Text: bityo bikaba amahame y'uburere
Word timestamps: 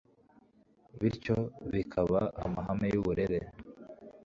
bityo 0.99 1.35
bikaba 1.73 2.19
amahame 2.43 2.87
y'uburere 2.93 3.39